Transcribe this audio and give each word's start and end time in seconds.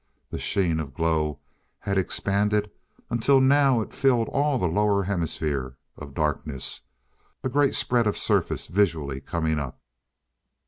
The 0.31 0.39
sheen 0.39 0.79
of 0.79 0.95
glow 0.95 1.37
had 1.81 1.95
expanded 1.99 2.71
until 3.11 3.39
now 3.39 3.81
it 3.81 3.93
filled 3.93 4.29
all 4.29 4.57
the 4.57 4.67
lower 4.67 5.03
hemisphere 5.03 5.77
of 5.95 6.15
darkness 6.15 6.81
a 7.43 7.49
great 7.49 7.75
spread 7.75 8.07
of 8.07 8.17
surface 8.17 8.65
visually 8.65 9.19
coming 9.21 9.59
up. 9.59 9.79